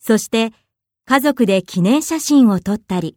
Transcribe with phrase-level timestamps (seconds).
[0.00, 0.52] そして
[1.04, 3.16] 家族で記念写真を撮ったり